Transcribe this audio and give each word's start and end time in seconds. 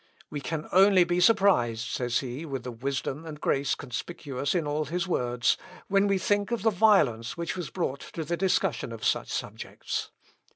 "We 0.31 0.41
can 0.41 0.67
only 0.71 1.03
be 1.03 1.19
surprised," 1.19 1.85
says 1.87 2.21
he 2.21 2.43
with 2.43 2.63
the 2.63 2.71
wisdom 2.71 3.23
and 3.23 3.39
grace 3.39 3.75
conspicuous 3.75 4.55
in 4.55 4.65
all 4.65 4.85
his 4.85 5.07
words, 5.07 5.57
"when 5.89 6.07
we 6.07 6.17
think 6.17 6.49
of 6.49 6.63
the 6.63 6.71
violence 6.71 7.37
which 7.37 7.55
was 7.55 7.69
brought 7.69 8.01
to 8.13 8.23
the 8.25 8.35
discussion 8.35 8.91
of 8.91 9.05
such 9.05 9.29
subjects. 9.29 10.09